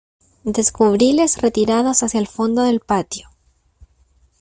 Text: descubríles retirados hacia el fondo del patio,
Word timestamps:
descubríles 0.45 1.39
retirados 1.39 2.01
hacia 2.01 2.19
el 2.19 2.25
fondo 2.25 2.63
del 2.63 2.79
patio, 2.79 3.29